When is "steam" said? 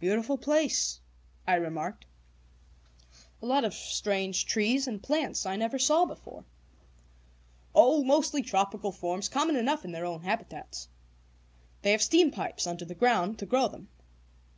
12.02-12.30